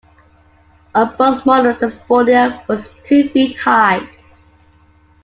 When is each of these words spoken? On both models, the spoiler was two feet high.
On 0.95 1.15
both 1.15 1.45
models, 1.45 1.79
the 1.79 1.91
spoiler 1.91 2.59
was 2.67 2.89
two 3.03 3.29
feet 3.29 3.55
high. 3.55 4.09